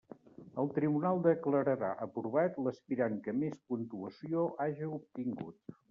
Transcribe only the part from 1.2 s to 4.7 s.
declararà aprovat l'aspirant que més puntuació